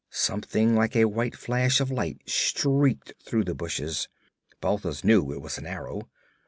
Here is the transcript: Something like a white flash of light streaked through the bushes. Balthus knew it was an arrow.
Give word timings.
Something 0.09 0.73
like 0.75 0.95
a 0.95 1.05
white 1.05 1.35
flash 1.35 1.79
of 1.79 1.91
light 1.91 2.23
streaked 2.25 3.13
through 3.21 3.43
the 3.43 3.53
bushes. 3.53 4.07
Balthus 4.59 5.03
knew 5.03 5.31
it 5.31 5.43
was 5.43 5.59
an 5.59 5.67
arrow. 5.67 6.09